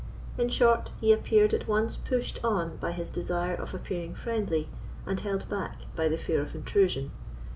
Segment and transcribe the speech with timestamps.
[0.35, 4.67] In short, he appeared at once pushed on by his desire of appearing friendly,
[5.05, 7.11] and held back by the fear of intrusion.